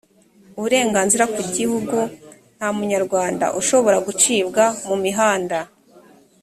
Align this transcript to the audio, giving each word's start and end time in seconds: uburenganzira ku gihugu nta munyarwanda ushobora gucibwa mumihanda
uburenganzira 0.57 1.25
ku 1.33 1.41
gihugu 1.55 1.97
nta 2.57 2.69
munyarwanda 2.77 3.45
ushobora 3.59 3.97
gucibwa 4.07 4.63
mumihanda 4.87 5.59